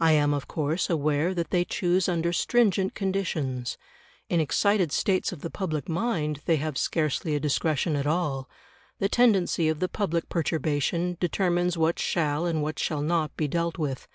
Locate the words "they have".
6.46-6.78